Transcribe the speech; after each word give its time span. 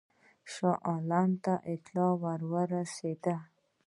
شاه 0.51 0.77
عالم 0.87 1.29
ته 1.43 1.53
اطلاع 1.73 2.11
ورسېده. 2.53 3.35